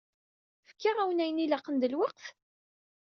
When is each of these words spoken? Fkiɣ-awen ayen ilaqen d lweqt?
Fkiɣ-awen 0.69 1.23
ayen 1.23 1.43
ilaqen 1.43 1.75
d 1.81 1.83
lweqt? 1.91 2.21